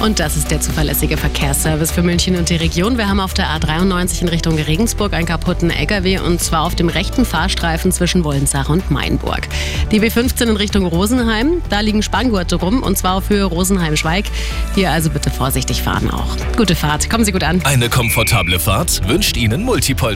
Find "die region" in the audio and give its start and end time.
2.48-2.96